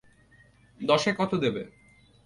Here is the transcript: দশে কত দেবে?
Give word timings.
দশে 0.79 1.11
কত 1.17 1.31
দেবে? 1.35 1.63